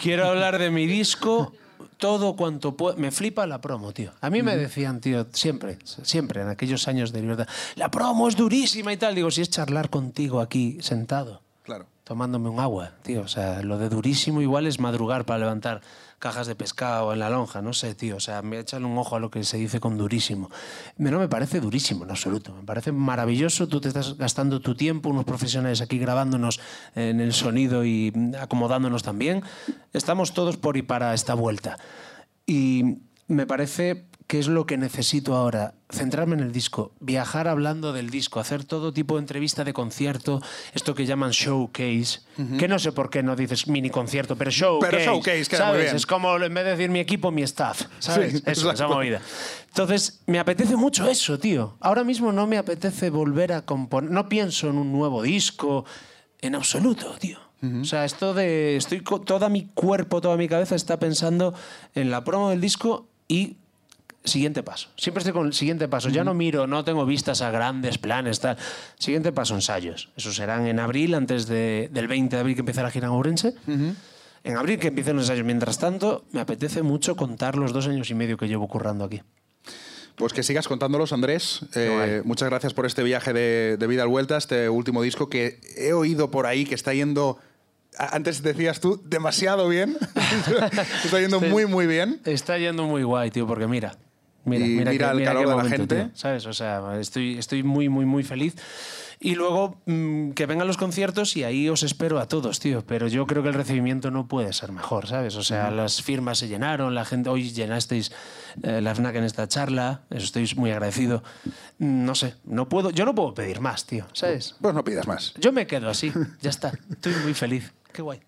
[0.02, 1.54] Quiero hablar de mi disco,
[1.98, 2.98] todo cuanto puedo.
[2.98, 4.12] Me flipa la promo, tío.
[4.22, 8.36] A mí me decían, tío, siempre, siempre, en aquellos años de libertad, la promo es
[8.36, 9.16] durísima y tal.
[9.16, 11.88] Digo, si es charlar contigo aquí sentado, Claro.
[12.04, 13.22] tomándome un agua, tío.
[13.22, 15.82] O sea, lo de durísimo igual es madrugar para levantar
[16.26, 18.16] cajas de pescado en la lonja, no sé, tío.
[18.16, 20.50] O sea, me echan un ojo a lo que se dice con durísimo.
[20.98, 22.52] No me parece durísimo en absoluto.
[22.52, 23.68] Me parece maravilloso.
[23.68, 26.60] Tú te estás gastando tu tiempo, unos profesionales aquí grabándonos
[26.96, 28.12] en el sonido y
[28.42, 29.44] acomodándonos también.
[29.94, 31.78] Estamos todos por y para esta vuelta.
[32.48, 35.76] Y me parece que es lo que necesito ahora.
[35.90, 40.42] Centrarme en el disco, viajar hablando del disco, hacer todo tipo de entrevista de concierto,
[40.74, 42.22] esto que llaman showcase,
[42.58, 44.92] que no sé por qué no dices mini concierto, pero showcase.
[44.92, 45.76] Pero showcase, queda ¿sabes?
[45.76, 45.96] muy bien.
[45.96, 48.34] Es como en vez de decir mi equipo, mi staff, ¿sabes?
[48.34, 49.22] Sí, eso, esa movida.
[49.68, 51.78] Entonces, me apetece mucho eso, tío.
[51.80, 55.86] Ahora mismo no me apetece volver a componer, no pienso en un nuevo disco,
[56.42, 57.40] en absoluto, tío.
[57.82, 58.76] O sea, esto de.
[58.76, 61.56] Estoy toda mi cuerpo, toda mi cabeza está pensando
[61.96, 63.58] en la promo del disco y
[64.26, 64.90] siguiente paso.
[64.98, 66.10] Siempre estoy con el siguiente paso.
[66.10, 68.58] Ya no miro, no tengo vistas a grandes planes, tal.
[69.00, 70.10] Siguiente paso, ensayos.
[70.18, 73.14] Esos serán en abril, antes de- del 20 de abril que empieza la gira en
[73.14, 73.54] Ourense.
[73.68, 75.46] en abril que empiecen los ensayos.
[75.46, 79.22] Mientras tanto, me apetece mucho contar los dos años y medio que llevo currando aquí.
[80.16, 81.62] Pues que sigas contándolos, Andrés.
[81.76, 85.60] Eh, muchas gracias por este viaje de, de vida al vuelta, este último disco que
[85.76, 87.38] he oído por ahí que está yendo.
[87.98, 89.98] Antes decías tú, demasiado bien.
[91.04, 92.22] está yendo muy, muy bien.
[92.26, 93.98] Está yendo muy guay, tío, porque mira.
[94.46, 95.96] Mira, Y mira, mira qué- el calor de la gente.
[95.96, 96.46] tío, ¿Sabes?
[96.46, 98.56] O sea, estoy, estoy muy, muy, muy feliz.
[99.18, 102.86] Y luego mm, que vengan los conciertos y ahí os espero a todos, tío.
[102.86, 105.36] Pero yo creo que el recibimiento no puede ser mejor, ¿sabes?
[105.38, 107.30] O sea, las firmas se llenaron, la gente.
[107.30, 108.12] Hoy llenasteis
[108.62, 111.24] eh, la FNAC en esta charla, eso estoy muy agradecido.
[111.80, 114.56] No sé, no puedo, yo no puedo pedir más, tío, ¿sabes?
[114.62, 115.34] Pues no pidas más.
[115.40, 116.74] Yo me quedo así, ya está.
[116.92, 117.74] Estoy muy feliz.
[117.94, 118.20] Qué guay.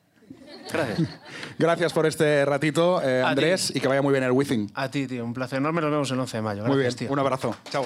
[0.71, 0.99] Gracias.
[1.57, 4.71] Gracias por este ratito, eh, Andrés, y que vaya muy bien el Withing.
[4.75, 5.81] A ti, tío, un placer enorme.
[5.81, 6.63] Nos vemos el 11 de mayo.
[6.63, 7.11] Gracias, Muy bien, tío.
[7.11, 7.55] un abrazo.
[7.69, 7.85] Chao.